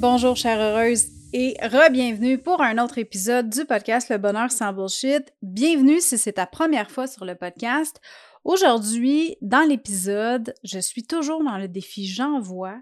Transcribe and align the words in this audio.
Bonjour 0.00 0.36
chère 0.36 0.60
heureuse 0.60 1.06
et 1.32 1.56
re-bienvenue 1.60 2.38
pour 2.38 2.60
un 2.60 2.78
autre 2.78 2.98
épisode 2.98 3.50
du 3.50 3.64
podcast 3.64 4.08
Le 4.10 4.18
Bonheur 4.18 4.52
sans 4.52 4.72
Bullshit. 4.72 5.34
Bienvenue 5.42 6.00
si 6.00 6.16
c'est 6.18 6.34
ta 6.34 6.46
première 6.46 6.88
fois 6.88 7.08
sur 7.08 7.24
le 7.24 7.34
podcast. 7.34 8.00
Aujourd'hui, 8.44 9.36
dans 9.42 9.68
l'épisode, 9.68 10.54
je 10.62 10.78
suis 10.78 11.02
toujours 11.02 11.42
dans 11.42 11.58
le 11.58 11.66
défi 11.66 12.06
J'envoie. 12.06 12.80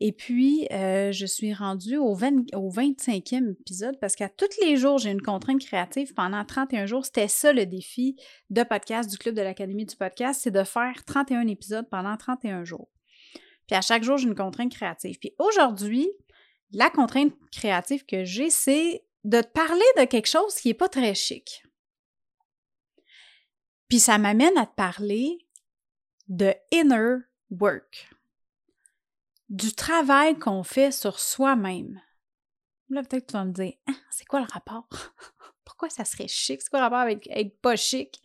Et 0.00 0.10
puis, 0.10 0.66
euh, 0.72 1.12
je 1.12 1.24
suis 1.24 1.54
rendue 1.54 1.98
au, 1.98 2.16
25e 2.16 3.52
épisode 3.52 4.00
parce 4.00 4.16
qu'à 4.16 4.28
tous 4.28 4.48
les 4.60 4.76
jours, 4.76 4.98
j'ai 4.98 5.12
une 5.12 5.22
contrainte 5.22 5.60
créative 5.60 6.14
pendant 6.14 6.44
31 6.44 6.86
jours. 6.86 7.04
C'était 7.06 7.28
ça 7.28 7.52
le 7.52 7.64
défi 7.64 8.16
de 8.50 8.64
podcast 8.64 9.08
du 9.08 9.18
Club 9.18 9.36
de 9.36 9.42
l'Académie 9.42 9.86
du 9.86 9.94
podcast, 9.94 10.40
c'est 10.42 10.50
de 10.50 10.64
faire 10.64 11.04
31 11.06 11.46
épisodes 11.46 11.88
pendant 11.88 12.16
31 12.16 12.64
jours. 12.64 12.88
Puis 13.68 13.76
à 13.76 13.82
chaque 13.82 14.02
jour, 14.02 14.18
j'ai 14.18 14.26
une 14.26 14.34
contrainte 14.34 14.72
créative. 14.72 15.16
Puis 15.20 15.32
aujourd'hui, 15.38 16.10
la 16.72 16.90
contrainte 16.90 17.34
créative 17.50 18.04
que 18.06 18.24
j'ai, 18.24 18.50
c'est 18.50 19.04
de 19.24 19.40
te 19.40 19.48
parler 19.48 19.84
de 19.98 20.04
quelque 20.04 20.28
chose 20.28 20.54
qui 20.54 20.68
n'est 20.68 20.74
pas 20.74 20.88
très 20.88 21.14
chic. 21.14 21.64
Puis 23.88 24.00
ça 24.00 24.18
m'amène 24.18 24.56
à 24.56 24.66
te 24.66 24.74
parler 24.74 25.46
de 26.28 26.54
inner 26.70 27.16
work, 27.50 28.08
du 29.48 29.74
travail 29.74 30.38
qu'on 30.38 30.62
fait 30.62 30.92
sur 30.92 31.18
soi-même. 31.18 32.00
Là, 32.88 33.02
peut-être 33.02 33.26
que 33.26 33.32
tu 33.32 33.36
vas 33.36 33.44
me 33.44 33.52
dire, 33.52 33.72
hein, 33.88 33.96
c'est 34.10 34.24
quoi 34.26 34.40
le 34.40 34.46
rapport? 34.50 34.88
Pourquoi 35.64 35.90
ça 35.90 36.04
serait 36.04 36.28
chic? 36.28 36.62
C'est 36.62 36.70
quoi 36.70 36.80
le 36.80 36.84
rapport 36.84 36.98
avec 36.98 37.28
être 37.30 37.60
pas 37.60 37.76
chic? 37.76 38.22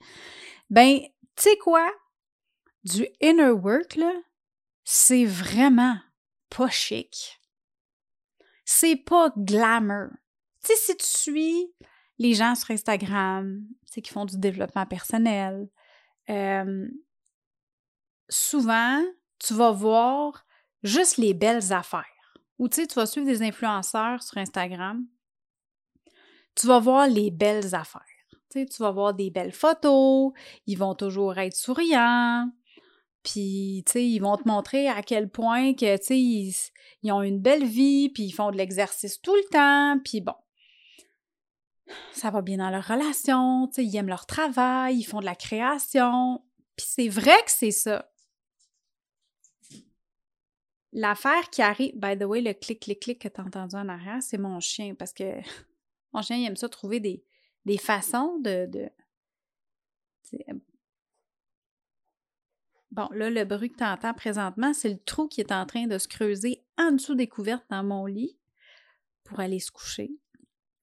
Ben, 0.70 1.00
tu 1.36 1.44
sais 1.44 1.58
quoi? 1.58 1.92
Du 2.84 3.08
inner 3.22 3.50
work, 3.50 3.96
là, 3.96 4.14
c'est 4.84 5.26
vraiment 5.26 5.98
pas 6.50 6.70
chic 6.70 7.40
c'est 8.66 8.96
pas 8.96 9.32
glamour. 9.38 10.10
Tu 10.64 10.74
sais, 10.74 10.76
si 10.76 10.98
tu 10.98 11.06
suis 11.06 11.74
les 12.18 12.34
gens 12.34 12.56
sur 12.56 12.72
Instagram, 12.72 13.62
c'est 13.86 14.02
qui 14.02 14.12
font 14.12 14.26
du 14.26 14.38
développement 14.38 14.86
personnel, 14.86 15.70
euh, 16.30 16.88
souvent, 18.30 19.02
tu 19.40 19.54
vas 19.54 19.72
voir 19.72 20.46
juste 20.84 21.18
les 21.18 21.34
belles 21.34 21.72
affaires. 21.72 22.04
Ou 22.58 22.70
tu 22.70 22.82
sais, 22.82 22.88
tu 22.88 22.96
vas 22.96 23.06
suivre 23.06 23.28
des 23.28 23.44
influenceurs 23.44 24.24
sur 24.24 24.38
Instagram, 24.38 25.06
tu 26.56 26.68
vas 26.68 26.80
voir 26.80 27.08
les 27.08 27.32
belles 27.32 27.76
affaires. 27.76 28.02
Tu 28.50 28.62
sais, 28.62 28.66
tu 28.66 28.82
vas 28.82 28.92
voir 28.92 29.14
des 29.14 29.30
belles 29.30 29.52
photos, 29.52 30.32
ils 30.66 30.78
vont 30.78 30.96
toujours 30.96 31.38
être 31.38 31.56
souriants, 31.56 32.50
puis, 33.26 33.84
tu 33.88 33.94
sais, 33.94 34.08
ils 34.08 34.20
vont 34.20 34.38
te 34.38 34.48
montrer 34.48 34.88
à 34.88 35.02
quel 35.02 35.30
point 35.30 35.74
que, 35.74 35.98
tu 35.98 36.04
sais, 36.04 36.20
ils, 37.02 37.12
ont 37.12 37.24
une 37.24 37.40
belle 37.40 37.66
vie, 37.66 38.10
puis 38.10 38.24
ils 38.24 38.32
font 38.32 38.52
de 38.52 38.58
l'exercice 38.58 39.20
tout 39.20 39.36
le 39.36 39.50
temps, 39.50 40.00
puis 40.04 40.22
bon. 40.22 40.36
Ça 42.14 42.30
va 42.30 42.44
bien 42.44 42.58
dans 42.58 42.70
leur 42.70 42.88
relation, 42.88 43.68
tu 43.68 43.76
sais, 43.76 43.86
ils 43.86 43.96
aiment 43.98 44.10
leur 44.10 44.28
travail, 44.28 44.98
ils 45.00 45.04
font 45.04 45.22
de 45.22 45.26
la 45.26 45.36
création. 45.36 46.44
Puis 46.76 46.86
c'est 46.88 47.10
vrai 47.10 47.36
que 47.46 47.52
c'est 47.52 47.72
ça. 47.72 48.12
L'affaire 50.94 51.50
qui 51.50 51.64
arrive, 51.64 51.94
by 51.96 52.18
the 52.18 52.24
way, 52.24 52.42
le 52.42 52.54
clic, 52.54 52.80
clic, 52.80 53.00
clic 53.02 53.20
que 53.20 53.28
tu 53.28 53.42
as 53.42 53.44
entendu 53.44 53.76
en 53.76 53.90
arrière, 53.90 54.22
c'est 54.22 54.38
mon 54.38 54.60
chien, 54.60 54.94
parce 54.94 55.14
que 55.14 55.24
mon 56.14 56.22
chien, 56.22 56.38
il 56.38 56.46
aime 56.46 56.56
ça 56.56 56.70
trouver 56.70 57.00
des, 57.00 57.24
des 57.66 57.80
façons 57.80 58.38
de, 58.38 58.68
de 58.68 58.90
Bon, 62.96 63.10
là, 63.12 63.30
le 63.30 63.44
bruit 63.44 63.70
que 63.70 63.76
tu 63.76 63.84
entends 63.84 64.14
présentement, 64.14 64.74
c'est 64.74 64.88
le 64.88 64.98
trou 64.98 65.28
qui 65.28 65.42
est 65.42 65.52
en 65.52 65.66
train 65.66 65.86
de 65.86 65.98
se 65.98 66.08
creuser 66.08 66.64
en 66.78 66.94
dessous 66.94 67.14
des 67.14 67.28
couvertes 67.28 67.66
dans 67.70 67.84
mon 67.84 68.06
lit 68.06 68.40
pour 69.26 69.42
aller 69.42 69.60
se 69.60 69.70
coucher. 69.70 70.12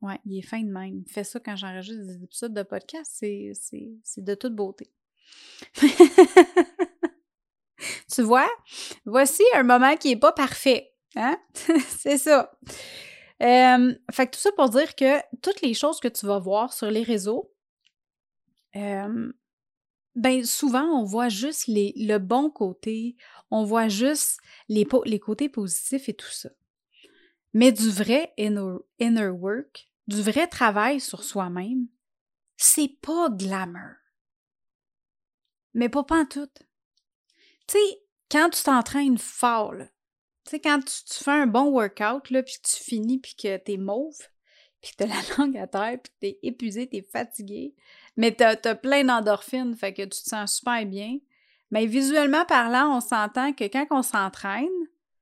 Ouais, 0.03 0.21
il 0.27 0.39
est 0.39 0.43
fin 0.43 0.61
de 0.61 0.71
même. 0.71 1.05
Il 1.07 1.11
fait 1.11 1.25
ça 1.25 1.41
quand 1.41 1.57
j'enregistre 1.57 2.05
des 2.05 2.23
épisodes 2.23 2.53
de 2.53 2.65
podcast, 2.65 3.11
c'est, 3.19 3.55
de 4.19 4.35
toute 4.35 4.55
beauté. 4.55 4.93
tu 8.13 8.21
vois? 8.21 8.51
Voici 9.07 9.43
un 9.55 9.63
moment 9.63 9.97
qui 9.97 10.09
n'est 10.09 10.21
pas 10.21 10.33
parfait. 10.33 10.93
Hein? 11.17 11.39
c'est 11.89 12.19
ça. 12.19 12.53
Euh, 13.43 13.95
fait 14.11 14.27
que 14.27 14.33
tout 14.33 14.41
ça 14.41 14.53
pour 14.53 14.69
dire 14.69 14.95
que 14.95 15.19
toutes 15.41 15.63
les 15.63 15.73
choses 15.73 15.99
que 15.99 16.09
tu 16.09 16.27
vas 16.27 16.39
voir 16.39 16.75
sur 16.75 16.91
les 16.91 17.05
réseaux, 17.05 17.55
euh, 18.77 19.33
ben 20.15 20.45
souvent, 20.45 20.85
on 20.85 21.05
voit 21.05 21.29
juste 21.29 21.65
le 21.69 22.19
bon 22.19 22.51
côté, 22.51 23.17
on 23.51 23.65
voit 23.65 23.89
juste 23.89 24.39
les, 24.69 24.87
les 25.05 25.21
côtés 25.21 25.49
positifs 25.49 26.09
et 26.09 26.15
tout 26.15 26.31
ça. 26.31 26.51
Mais 27.55 27.73
du 27.73 27.91
vrai 27.91 28.33
inner, 28.37 29.29
work, 29.29 29.91
du 30.07 30.23
vrai 30.23 30.47
travail 30.47 31.01
sur 31.01 31.23
soi-même, 31.23 31.87
c'est 32.57 32.97
pas 33.01 33.29
glamour. 33.31 33.97
Mais 35.75 35.89
pas 35.89 36.05
tout. 36.31 36.49
Tu 37.67 37.79
sais, 37.79 38.03
quand 38.31 38.51
tu 38.51 38.63
t'entraînes 38.63 39.19
fort, 39.19 39.75
tu 40.45 40.51
sais, 40.51 40.61
quand 40.61 40.81
tu, 40.81 41.25
fais 41.25 41.31
un 41.31 41.47
bon 41.47 41.71
workout, 41.71 42.31
là, 42.31 42.43
puis 42.43 42.57
tu 42.63 42.83
finis, 42.83 43.19
puis 43.19 43.35
que 43.35 43.57
t'es 43.59 43.77
mauve, 43.77 44.19
puis 44.81 44.93
que 44.93 44.97
t'as 44.97 45.07
la 45.07 45.23
langue 45.39 45.57
à 45.57 45.67
terre, 45.67 45.99
puis 46.03 46.13
que 46.13 46.19
t'es 46.21 46.39
épuisé, 46.43 46.89
t'es 46.89 47.03
fatigué, 47.03 47.75
mais 48.17 48.33
t'as 48.33 48.57
as 48.65 48.75
plein 48.75 49.05
d'endorphines, 49.05 49.75
fait 49.75 49.93
que 49.93 50.03
tu 50.03 50.23
te 50.23 50.29
sens 50.29 50.57
super 50.57 50.85
bien. 50.87 51.19
Mais 51.71 51.87
visuellement 51.87 52.45
parlant, 52.45 52.97
on 52.97 53.01
s'entend 53.01 53.53
que 53.53 53.65
quand 53.65 53.87
on 53.91 54.03
s'entraîne, 54.03 54.69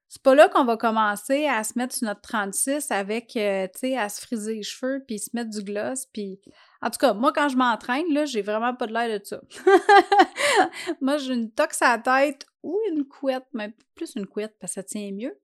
c'est 0.09 0.23
pas 0.23 0.35
là 0.35 0.49
qu'on 0.49 0.65
va 0.65 0.77
commencer 0.77 1.47
à 1.47 1.63
se 1.63 1.79
mettre 1.79 1.95
sur 1.95 2.09
notre 2.09 2.23
36 2.23 2.91
avec, 2.91 3.37
euh, 3.37 3.69
tu 3.73 3.79
sais, 3.79 3.97
à 3.97 4.09
se 4.09 4.21
friser 4.21 4.57
les 4.57 4.63
cheveux, 4.65 5.05
puis 5.07 5.21
se 5.21 5.31
mettre 5.35 5.51
du 5.51 5.63
gloss, 5.63 6.07
puis... 6.07 6.41
En 6.83 6.91
tout 6.91 6.99
cas, 6.99 7.13
moi, 7.13 7.33
quand 7.33 7.49
je 7.49 7.57
m'entraîne, 7.57 8.13
là, 8.13 8.25
j'ai 8.25 8.43
vraiment 8.43 8.75
pas 8.75 8.87
de 8.87 8.93
l'air 8.95 9.21
de 9.21 9.25
ça. 9.25 9.41
moi, 11.01 11.19
j'ai 11.19 11.35
une 11.35 11.53
tox 11.53 11.81
à 11.83 11.97
la 11.97 11.99
tête 11.99 12.47
ou 12.63 12.77
une 12.91 13.05
couette, 13.05 13.47
mais 13.53 13.73
plus 13.95 14.15
une 14.17 14.27
couette, 14.27 14.57
parce 14.59 14.73
que 14.73 14.81
ça 14.81 14.83
tient 14.83 15.13
mieux. 15.13 15.39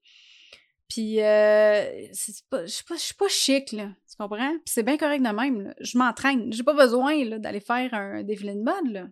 Puis, 0.88 1.20
euh, 1.20 2.06
je 2.12 2.32
suis 2.66 2.84
pas, 2.84 2.94
pas, 3.18 3.28
chic, 3.28 3.72
là. 3.72 3.88
Tu 4.08 4.16
comprends? 4.18 4.52
Puis 4.52 4.72
c'est 4.72 4.82
bien 4.84 4.96
correct 4.96 5.22
de 5.22 5.28
même. 5.28 5.74
Je 5.80 5.98
m'entraîne. 5.98 6.52
J'ai 6.52 6.62
pas 6.62 6.74
besoin, 6.74 7.38
d'aller 7.38 7.60
faire 7.60 7.92
un 7.92 8.22
défilé 8.22 8.54
de 8.54 8.62
mode, 8.62 8.90
là. 8.92 9.06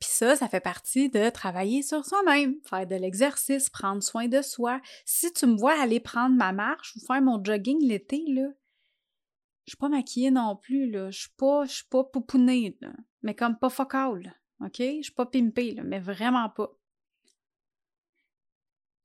Puis 0.00 0.10
ça, 0.10 0.36
ça 0.36 0.48
fait 0.48 0.60
partie 0.60 1.08
de 1.08 1.30
travailler 1.30 1.82
sur 1.82 2.04
soi-même, 2.04 2.56
faire 2.68 2.86
de 2.86 2.96
l'exercice, 2.96 3.70
prendre 3.70 4.02
soin 4.02 4.28
de 4.28 4.42
soi. 4.42 4.80
Si 5.06 5.32
tu 5.32 5.46
me 5.46 5.56
vois 5.56 5.80
aller 5.80 6.00
prendre 6.00 6.36
ma 6.36 6.52
marche 6.52 6.94
ou 6.96 7.00
faire 7.00 7.22
mon 7.22 7.42
jogging 7.42 7.82
l'été, 7.82 8.22
là, 8.28 8.48
je 9.64 9.70
suis 9.70 9.78
pas 9.78 9.88
maquillée 9.88 10.30
non 10.30 10.56
plus, 10.56 10.90
là. 10.90 11.10
Je 11.10 11.20
suis 11.20 11.34
pas, 11.36 11.64
je 11.64 11.76
suis 11.76 11.88
pas 11.88 12.04
poupounée. 12.04 12.78
Mais 13.22 13.34
comme 13.34 13.58
pas 13.58 13.70
focal, 13.70 14.34
OK? 14.60 14.78
Je 14.78 15.02
suis 15.02 15.14
pas 15.14 15.26
pimpée, 15.26 15.76
mais 15.82 15.98
vraiment 15.98 16.50
pas 16.50 16.70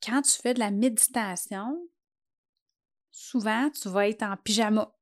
quand 0.06 0.21
tu 0.21 0.31
fais 0.42 0.53
de 0.53 0.59
la 0.59 0.71
méditation, 0.71 1.80
souvent, 3.12 3.69
tu 3.69 3.89
vas 3.89 4.07
être 4.07 4.24
en 4.24 4.36
pyjama 4.38 4.94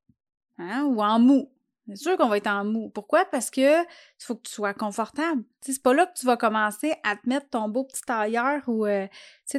hein, 0.58 0.84
ou 0.84 1.02
en 1.02 1.20
mou. 1.20 1.52
C'est 1.88 1.96
sûr 2.04 2.18
qu'on 2.18 2.28
va 2.28 2.38
être 2.38 2.48
en 2.48 2.66
mou. 2.66 2.90
Pourquoi? 2.90 3.26
Parce 3.26 3.50
que 3.50 3.82
il 3.82 4.24
faut 4.24 4.36
que 4.36 4.44
tu 4.44 4.54
sois 4.54 4.76
confortable. 4.76 5.44
C'est 5.62 5.82
pas 5.82 5.94
là 5.94 6.06
que 6.06 6.20
tu 6.20 6.26
vas 6.26 6.38
commencer 6.38 6.94
à 7.04 7.16
te 7.16 7.28
mettre 7.28 7.50
ton 7.50 7.68
beau 7.68 7.84
petit 7.84 8.04
tailleur 8.04 8.62
ou 8.68 8.86
euh, 8.86 9.08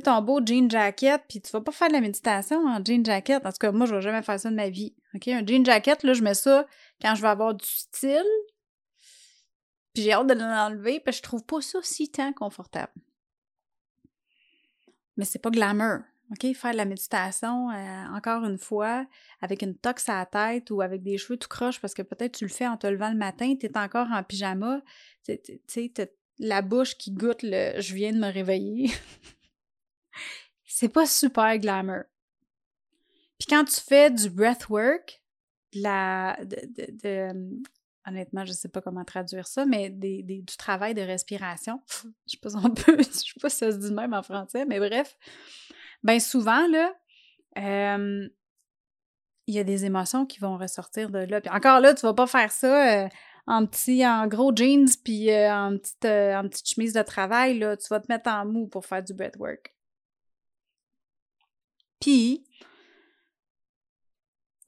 ton 0.04 0.22
beau 0.22 0.40
jean 0.44 0.70
jacket, 0.70 1.22
puis 1.28 1.40
tu 1.40 1.50
vas 1.50 1.60
pas 1.60 1.72
faire 1.72 1.88
de 1.88 1.94
la 1.94 2.00
méditation 2.00 2.64
en 2.66 2.84
jean 2.84 3.04
jacket. 3.04 3.44
En 3.44 3.50
tout 3.50 3.58
cas, 3.58 3.72
moi, 3.72 3.86
je 3.86 3.96
vais 3.96 4.00
jamais 4.00 4.22
faire 4.22 4.38
ça 4.38 4.48
de 4.48 4.54
ma 4.54 4.68
vie. 4.68 4.94
OK? 5.14 5.26
Un 5.26 5.44
jean 5.44 5.64
jacket, 5.64 6.04
là, 6.04 6.12
je 6.12 6.22
mets 6.22 6.34
ça 6.34 6.66
quand 7.02 7.16
je 7.16 7.22
vais 7.22 7.28
avoir 7.28 7.54
du 7.54 7.66
style. 7.66 8.22
Puis 9.92 10.04
j'ai 10.04 10.12
hâte 10.12 10.28
de 10.28 10.34
l'enlever, 10.34 11.00
que 11.00 11.10
je 11.10 11.22
trouve 11.22 11.44
pas 11.44 11.60
ça 11.60 11.80
si 11.82 12.12
tant 12.12 12.32
confortable. 12.32 12.92
Mais 15.20 15.26
c'est 15.26 15.38
pas 15.38 15.50
glamour. 15.50 15.98
OK? 16.30 16.54
Faire 16.54 16.72
de 16.72 16.78
la 16.78 16.86
méditation, 16.86 17.70
euh, 17.70 18.06
encore 18.16 18.42
une 18.46 18.56
fois, 18.56 19.06
avec 19.42 19.60
une 19.60 19.76
tox 19.76 20.08
à 20.08 20.20
la 20.20 20.24
tête 20.24 20.70
ou 20.70 20.80
avec 20.80 21.02
des 21.02 21.18
cheveux 21.18 21.36
tout 21.36 21.46
croche 21.46 21.78
parce 21.78 21.92
que 21.92 22.00
peut-être 22.00 22.38
tu 22.38 22.46
le 22.46 22.50
fais 22.50 22.66
en 22.66 22.78
te 22.78 22.86
levant 22.86 23.10
le 23.10 23.18
matin, 23.18 23.54
tu 23.54 23.66
es 23.66 23.76
encore 23.76 24.06
en 24.10 24.22
pyjama, 24.22 24.80
tu 25.26 25.38
sais, 25.66 25.92
la 26.38 26.62
bouche 26.62 26.96
qui 26.96 27.10
goûte 27.10 27.42
le 27.42 27.78
je 27.82 27.94
viens 27.94 28.14
de 28.14 28.18
me 28.18 28.32
réveiller. 28.32 28.90
c'est 30.64 30.88
pas 30.88 31.04
super 31.04 31.58
glamour. 31.58 32.04
Puis 33.38 33.46
quand 33.46 33.64
tu 33.64 33.78
fais 33.78 34.10
du 34.10 34.30
breathwork, 34.30 35.22
la, 35.74 36.38
de, 36.46 37.30
hum, 37.30 37.62
honnêtement, 38.06 38.44
je 38.44 38.52
sais 38.52 38.68
pas 38.68 38.80
comment 38.80 39.04
traduire 39.04 39.46
ça, 39.46 39.66
mais 39.66 39.90
du 39.90 40.56
travail 40.56 40.94
de 40.94 41.02
respiration, 41.02 41.80
je 42.26 42.32
sais 42.32 42.38
pas 42.40 42.50
si 42.50 42.56
je 42.98 43.02
sais 43.02 43.40
pas 43.40 43.50
si 43.50 43.56
ça 43.56 43.72
se 43.72 43.76
dit 43.76 43.92
même 43.92 44.14
en 44.14 44.22
français, 44.22 44.64
mais 44.66 44.78
bref, 44.78 45.16
ben 46.02 46.18
souvent, 46.18 46.66
là, 46.68 46.92
il 49.50 49.54
y 49.54 49.58
a 49.58 49.64
des 49.64 49.84
émotions 49.84 50.26
qui 50.26 50.38
vont 50.38 50.56
ressortir 50.56 51.10
de 51.10 51.18
là. 51.18 51.40
Puis 51.40 51.50
encore 51.50 51.80
là, 51.80 51.92
tu 51.92 52.02
vas 52.02 52.14
pas 52.14 52.26
faire 52.26 52.52
ça 52.52 53.04
euh, 53.04 53.08
en 53.46 53.66
petit, 53.66 54.06
en 54.06 54.26
gros 54.28 54.54
jeans, 54.54 54.88
puis 55.04 55.30
euh, 55.30 55.52
en, 55.52 55.76
petite, 55.76 56.04
euh, 56.04 56.36
en 56.36 56.48
petite 56.48 56.68
chemise 56.68 56.92
de 56.92 57.02
travail, 57.02 57.58
là. 57.58 57.76
Tu 57.76 57.88
vas 57.88 58.00
te 58.00 58.06
mettre 58.08 58.30
en 58.30 58.46
mou 58.46 58.68
pour 58.68 58.86
faire 58.86 59.02
du 59.02 59.12
breathwork. 59.12 59.74
Puis, 62.00 62.44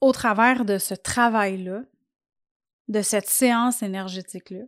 au 0.01 0.11
travers 0.11 0.65
de 0.65 0.77
ce 0.77 0.93
travail-là, 0.93 1.83
de 2.93 3.01
cette 3.01 3.27
séance 3.27 3.81
énergétique-là, 3.81 4.65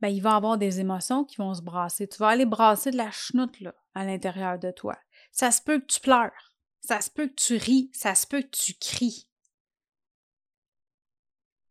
ben, 0.00 0.08
il 0.08 0.22
va 0.22 0.30
y 0.30 0.34
avoir 0.34 0.56
des 0.56 0.80
émotions 0.80 1.24
qui 1.24 1.36
vont 1.36 1.52
se 1.54 1.60
brasser. 1.60 2.08
Tu 2.08 2.18
vas 2.18 2.28
aller 2.28 2.46
brasser 2.46 2.90
de 2.90 2.96
la 2.96 3.10
chenoute 3.10 3.60
là, 3.60 3.74
à 3.94 4.04
l'intérieur 4.04 4.58
de 4.58 4.70
toi. 4.70 4.98
Ça 5.30 5.50
se 5.50 5.60
peut 5.60 5.78
que 5.78 5.86
tu 5.86 6.00
pleures, 6.00 6.54
ça 6.80 7.02
se 7.02 7.10
peut 7.10 7.28
que 7.28 7.34
tu 7.34 7.56
ris, 7.56 7.90
ça 7.92 8.14
se 8.14 8.26
peut 8.26 8.40
que 8.40 8.56
tu 8.56 8.72
cries. 8.74 9.28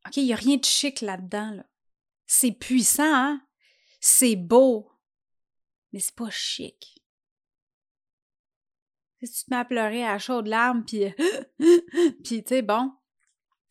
OK, 0.06 0.18
il 0.18 0.25
n'y 0.25 0.34
a 0.34 0.36
rien 0.36 0.57
de 0.57 0.66
chic 0.66 1.01
là-dedans. 1.01 1.51
Là. 1.51 1.66
C'est 2.28 2.51
puissant, 2.51 3.04
hein? 3.04 3.42
C'est 4.00 4.36
beau, 4.36 4.92
mais 5.92 6.00
c'est 6.00 6.16
pas 6.16 6.30
chic. 6.30 7.01
Si 9.24 9.31
tu 9.31 9.45
te 9.45 9.50
mets 9.50 9.60
à 9.60 9.66
pleurer 9.66 10.06
à 10.06 10.19
chaudes 10.19 10.48
larmes, 10.48 10.84
puis, 10.86 11.06
puis 12.24 12.44
tu 12.44 12.50
sais, 12.50 12.62
bon, 12.62 12.92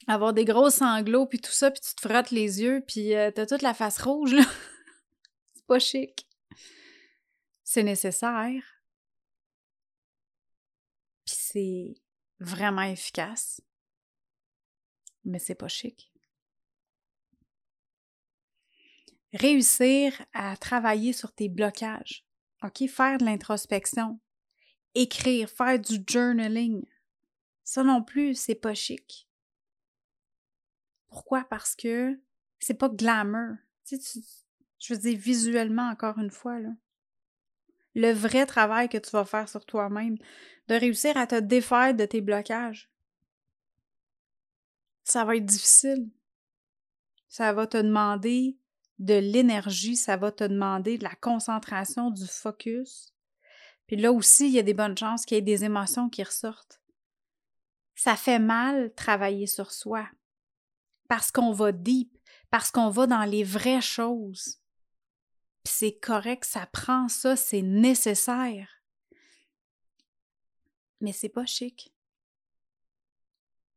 avoir 0.07 0.33
des 0.33 0.45
gros 0.45 0.71
sanglots, 0.71 1.27
puis 1.27 1.41
tout 1.41 1.53
ça, 1.53 1.71
puis 1.71 1.81
tu 1.81 1.95
te 1.95 2.01
frottes 2.01 2.31
les 2.31 2.61
yeux, 2.61 2.83
puis 2.87 3.15
euh, 3.15 3.31
t'as 3.31 3.47
toute 3.47 3.63
la 3.63 3.75
face 3.75 4.01
rouge, 4.01 4.35
là. 4.35 4.43
c'est 5.55 5.67
pas 5.67 5.79
chic. 5.79 6.27
C'est 7.65 7.83
nécessaire. 7.83 8.63
Puis 11.25 11.37
c'est 11.39 11.95
vraiment 12.41 12.83
efficace. 12.83 13.61
Mais 15.25 15.39
c'est 15.39 15.55
pas 15.55 15.69
chic. 15.69 16.13
Réussir 19.33 20.21
à 20.35 20.57
travailler 20.57 21.13
sur 21.13 21.33
tes 21.33 21.49
blocages. 21.49 22.27
OK? 22.63 22.87
Faire 22.89 23.19
de 23.19 23.25
l'introspection. 23.25 24.21
Écrire, 24.95 25.49
faire 25.49 25.79
du 25.79 26.03
journaling. 26.07 26.85
Ça 27.65 27.83
non 27.83 28.03
plus, 28.03 28.35
c'est 28.35 28.55
pas 28.55 28.75
chic. 28.75 29.27
Pourquoi? 31.13 31.45
Parce 31.45 31.77
que 31.77 32.19
c'est 32.59 32.75
pas 32.75 32.89
glamour. 32.89 33.57
Je 33.91 34.95
veux 34.95 34.99
dire, 34.99 35.19
visuellement, 35.19 35.91
encore 35.91 36.19
une 36.19 36.31
fois, 36.31 36.59
le 37.95 38.13
vrai 38.13 38.47
travail 38.47 38.89
que 38.89 38.97
tu 38.97 39.11
vas 39.11 39.27
faire 39.27 39.47
sur 39.47 39.67
toi-même, 39.67 40.17
de 40.69 40.75
réussir 40.75 41.17
à 41.19 41.27
te 41.27 41.39
défaire 41.39 41.95
de 41.95 42.07
tes 42.07 42.23
blocages. 42.23 42.91
Ça 45.05 45.27
va 45.27 45.37
être 45.37 45.45
difficile. 45.45 46.09
Ça 47.29 47.53
va 47.53 47.67
te 47.67 47.77
demander 47.77 48.57
de 48.99 49.15
l'énergie, 49.15 49.97
ça 49.97 50.17
va 50.17 50.33
te 50.33 50.45
demander 50.45 50.97
de 50.97 51.05
la 51.05 51.15
concentration, 51.17 52.11
du 52.11 52.27
focus. 52.27 53.13
Puis 53.87 53.97
là 53.97 54.13
aussi, 54.13 54.47
il 54.47 54.53
y 54.53 54.59
a 54.59 54.63
des 54.63 54.75
bonnes 54.75 54.97
chances 54.97 55.27
qu'il 55.27 55.35
y 55.35 55.39
ait 55.39 55.43
des 55.43 55.65
émotions 55.65 56.09
qui 56.09 56.23
ressortent. 56.23 56.81
Ça 57.95 58.17
fait 58.17 58.39
mal 58.39 58.95
travailler 58.95 59.47
sur 59.47 59.73
soi 59.73 60.09
parce 61.13 61.31
qu'on 61.31 61.53
va 61.53 61.73
deep, 61.73 62.17
parce 62.51 62.71
qu'on 62.71 62.89
va 62.89 63.07
dans 63.07 63.25
les 63.25 63.45
vraies 63.45 63.83
choses 63.83 64.63
c'est 65.65 65.93
correct, 65.93 66.45
ça 66.45 66.67
prend 66.67 67.09
ça, 67.09 67.37
c'est 67.37 67.63
nécessaire. 67.63 68.69
Mais 71.01 71.13
c'est 71.13 71.29
pas 71.29 71.47
chic. 71.47 71.95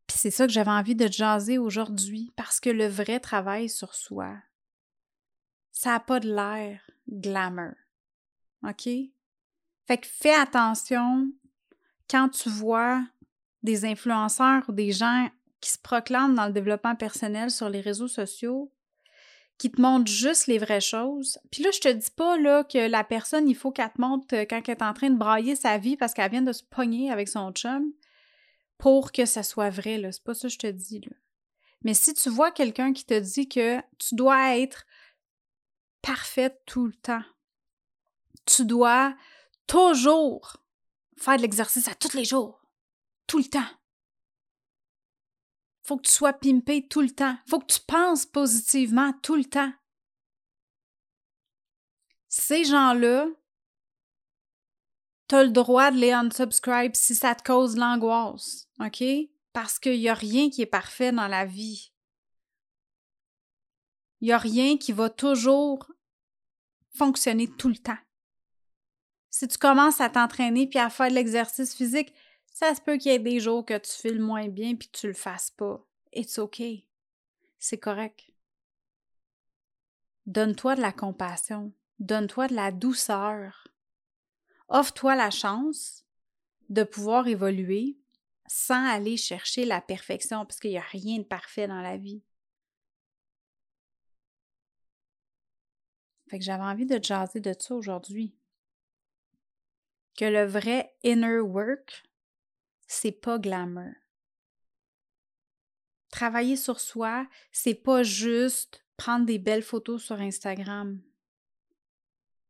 Puis 0.07 0.17
c'est 0.17 0.31
ça 0.31 0.47
que 0.47 0.53
j'avais 0.53 0.71
envie 0.71 0.95
de 0.95 1.11
jaser 1.11 1.57
aujourd'hui, 1.57 2.31
parce 2.35 2.59
que 2.59 2.69
le 2.69 2.87
vrai 2.87 3.19
travail 3.19 3.69
sur 3.69 3.95
soi, 3.95 4.35
ça 5.71 5.91
n'a 5.91 5.99
pas 5.99 6.19
de 6.19 6.33
l'air 6.33 6.89
glamour. 7.09 7.73
OK? 8.63 8.85
Fait 8.85 9.97
que 9.97 10.07
fais 10.07 10.33
attention 10.33 11.31
quand 12.09 12.29
tu 12.29 12.49
vois 12.49 13.05
des 13.61 13.83
influenceurs 13.83 14.63
ou 14.69 14.71
des 14.71 14.91
gens 14.91 15.29
qui 15.65 15.71
se 15.71 15.79
proclament 15.79 16.35
dans 16.35 16.45
le 16.45 16.53
développement 16.53 16.95
personnel 16.95 17.49
sur 17.49 17.69
les 17.69 17.81
réseaux 17.81 18.07
sociaux, 18.07 18.71
qui 19.57 19.71
te 19.71 19.81
montre 19.81 20.11
juste 20.11 20.45
les 20.45 20.59
vraies 20.59 20.79
choses. 20.79 21.39
Puis 21.49 21.63
là, 21.63 21.71
je 21.71 21.79
te 21.79 21.91
dis 21.91 22.11
pas 22.15 22.37
que 22.65 22.87
la 22.87 23.03
personne, 23.03 23.49
il 23.49 23.55
faut 23.55 23.71
qu'elle 23.71 23.91
te 23.91 23.99
montre 23.99 24.27
euh, 24.35 24.45
quand 24.47 24.61
elle 24.63 24.75
est 24.75 24.83
en 24.83 24.93
train 24.93 25.09
de 25.09 25.17
brailler 25.17 25.55
sa 25.55 25.79
vie 25.79 25.97
parce 25.97 26.13
qu'elle 26.13 26.29
vient 26.29 26.43
de 26.43 26.51
se 26.51 26.61
pogner 26.61 27.11
avec 27.11 27.27
son 27.27 27.51
chum 27.51 27.91
pour 28.77 29.11
que 29.11 29.25
ça 29.25 29.41
soit 29.41 29.71
vrai. 29.71 29.97
Là. 29.97 30.11
C'est 30.11 30.23
pas 30.23 30.35
ça 30.35 30.49
que 30.49 30.53
je 30.53 30.59
te 30.59 30.67
dis. 30.67 31.01
Mais 31.83 31.95
si 31.95 32.13
tu 32.13 32.29
vois 32.29 32.51
quelqu'un 32.51 32.93
qui 32.93 33.05
te 33.05 33.19
dit 33.19 33.49
que 33.49 33.79
tu 33.97 34.13
dois 34.13 34.57
être 34.57 34.85
parfaite 36.03 36.61
tout 36.67 36.85
le 36.85 36.93
temps, 36.93 37.23
tu 38.45 38.65
dois 38.65 39.15
toujours 39.65 40.57
faire 41.17 41.37
de 41.37 41.41
l'exercice 41.41 41.87
à 41.87 41.95
tous 41.95 42.13
les 42.13 42.25
jours, 42.25 42.61
tout 43.25 43.39
le 43.39 43.45
temps 43.45 43.65
faut 45.85 45.97
que 45.97 46.07
tu 46.07 46.11
sois 46.11 46.33
pimpé 46.33 46.87
tout 46.87 47.01
le 47.01 47.11
temps. 47.11 47.37
faut 47.47 47.59
que 47.59 47.71
tu 47.71 47.79
penses 47.79 48.25
positivement 48.25 49.13
tout 49.21 49.35
le 49.35 49.45
temps. 49.45 49.71
Ces 52.27 52.65
gens-là, 52.65 53.27
tu 55.29 55.35
as 55.35 55.43
le 55.43 55.51
droit 55.51 55.91
de 55.91 55.97
les 55.97 56.11
unsubscribe 56.11 56.95
si 56.95 57.15
ça 57.15 57.35
te 57.35 57.43
cause 57.43 57.77
l'angoisse, 57.77 58.67
OK? 58.79 59.03
Parce 59.53 59.79
qu'il 59.79 59.99
n'y 59.99 60.09
a 60.09 60.15
rien 60.15 60.49
qui 60.49 60.63
est 60.63 60.67
parfait 60.67 61.11
dans 61.11 61.27
la 61.27 61.45
vie. 61.45 61.93
Il 64.21 64.25
n'y 64.25 64.33
a 64.33 64.37
rien 64.37 64.77
qui 64.77 64.91
va 64.91 65.09
toujours 65.09 65.91
fonctionner 66.89 67.47
tout 67.47 67.69
le 67.69 67.77
temps. 67.77 67.97
Si 69.29 69.47
tu 69.47 69.57
commences 69.57 70.01
à 70.01 70.09
t'entraîner 70.09 70.67
puis 70.67 70.79
à 70.79 70.89
faire 70.89 71.09
de 71.09 71.13
l'exercice 71.15 71.75
physique, 71.75 72.13
ça 72.55 72.73
se 72.73 72.79
peut 72.79 72.97
qu'il 72.97 73.11
y 73.11 73.15
ait 73.15 73.19
des 73.19 73.41
jours 73.41 73.65
que 73.65 73.77
tu 73.77 73.91
files 73.91 74.21
moins 74.21 74.47
bien 74.47 74.75
puis 74.75 74.87
que 74.87 74.97
tu 74.97 75.07
le 75.07 75.13
fasses 75.13 75.51
pas. 75.51 75.85
It's 76.13 76.39
okay. 76.39 76.87
C'est 77.59 77.77
correct. 77.77 78.31
Donne-toi 80.25 80.75
de 80.75 80.81
la 80.81 80.93
compassion. 80.93 81.73
Donne-toi 81.99 82.47
de 82.47 82.55
la 82.55 82.71
douceur. 82.71 83.67
Offre-toi 84.69 85.17
la 85.17 85.31
chance 85.31 86.05
de 86.69 86.83
pouvoir 86.83 87.27
évoluer 87.27 87.97
sans 88.47 88.87
aller 88.87 89.17
chercher 89.17 89.65
la 89.65 89.81
perfection, 89.81 90.45
parce 90.45 90.61
qu'il 90.61 90.71
n'y 90.71 90.77
a 90.77 90.81
rien 90.81 91.17
de 91.17 91.23
parfait 91.23 91.67
dans 91.67 91.81
la 91.81 91.97
vie. 91.97 92.23
Fait 96.29 96.39
que 96.39 96.45
j'avais 96.45 96.63
envie 96.63 96.85
de 96.85 97.03
jaser 97.03 97.41
de 97.41 97.53
ça 97.57 97.75
aujourd'hui. 97.75 98.33
Que 100.17 100.25
le 100.25 100.45
vrai 100.45 100.95
inner 101.03 101.39
work, 101.39 102.05
c'est 102.87 103.11
pas 103.11 103.39
glamour. 103.39 103.93
Travailler 106.09 106.55
sur 106.55 106.79
soi, 106.79 107.27
c'est 107.51 107.75
pas 107.75 108.03
juste 108.03 108.85
prendre 108.97 109.25
des 109.25 109.39
belles 109.39 109.63
photos 109.63 110.03
sur 110.03 110.19
Instagram. 110.19 111.01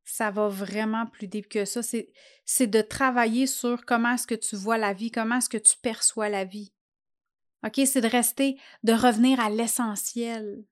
Ça 0.03 0.29
va 0.29 0.47
vraiment 0.49 1.07
plus 1.07 1.27
deep 1.27 1.49
que 1.49 1.65
ça. 1.65 1.81
C'est 1.81 2.67
de 2.67 2.81
travailler 2.81 3.47
sur 3.47 3.85
comment 3.85 4.13
est-ce 4.13 4.27
que 4.27 4.35
tu 4.35 4.55
vois 4.55 4.77
la 4.77 4.93
vie, 4.93 5.09
comment 5.09 5.37
est-ce 5.37 5.49
que 5.49 5.57
tu 5.57 5.77
perçois 5.77 6.29
la 6.29 6.45
vie. 6.45 6.71
OK? 7.65 7.81
C'est 7.85 8.01
de 8.01 8.07
rester, 8.07 8.59
de 8.83 8.93
revenir 8.93 9.39
à 9.39 9.49
l'essentiel. 9.49 10.63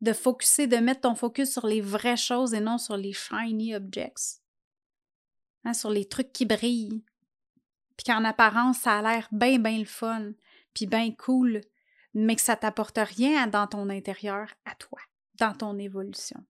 De 0.00 0.12
focuser, 0.12 0.66
de 0.66 0.76
mettre 0.76 1.00
ton 1.02 1.14
focus 1.14 1.50
sur 1.52 1.66
les 1.66 1.80
vraies 1.80 2.16
choses 2.16 2.54
et 2.54 2.60
non 2.60 2.78
sur 2.78 2.96
les 2.96 3.12
shiny 3.12 3.74
objects. 3.74 4.40
Hein, 5.64 5.72
sur 5.72 5.90
les 5.90 6.06
trucs 6.06 6.32
qui 6.32 6.44
brillent, 6.44 7.02
puis 7.96 8.04
qu'en 8.06 8.24
apparence, 8.24 8.78
ça 8.78 8.98
a 8.98 9.02
l'air 9.02 9.28
bien, 9.32 9.58
bien 9.58 9.78
le 9.78 9.84
fun. 9.84 10.32
puis 10.74 10.86
bien 10.86 11.12
cool, 11.12 11.60
mais 12.14 12.34
que 12.34 12.42
ça 12.42 12.56
t'apporte 12.56 12.98
rien 12.98 13.46
dans 13.46 13.66
ton 13.66 13.88
intérieur 13.88 14.48
à 14.64 14.74
toi, 14.74 14.98
dans 15.38 15.54
ton 15.54 15.78
évolution. 15.78 16.44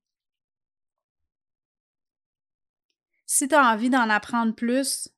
Si 3.26 3.48
tu 3.48 3.54
as 3.54 3.72
envie 3.72 3.90
d'en 3.90 4.08
apprendre 4.10 4.54
plus 4.54 5.08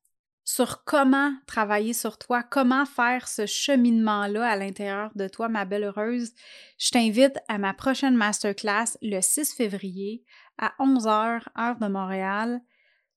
sur 0.43 0.85
comment 0.85 1.33
travailler 1.45 1.91
sur 1.91 2.17
toi, 2.17 2.41
comment 2.41 2.85
faire 2.85 3.27
ce 3.27 3.45
cheminement-là 3.45 4.47
à 4.47 4.55
l'intérieur 4.55 5.11
de 5.15 5.27
toi, 5.27 5.49
ma 5.49 5.65
belle 5.65 5.83
heureuse, 5.83 6.33
je 6.79 6.89
t'invite 6.89 7.37
à 7.49 7.57
ma 7.57 7.73
prochaine 7.73 8.15
masterclass 8.15 8.97
le 9.01 9.19
6 9.19 9.53
février 9.53 10.23
à 10.57 10.73
11h, 10.79 11.41
heure 11.59 11.77
de 11.79 11.87
Montréal. 11.87 12.61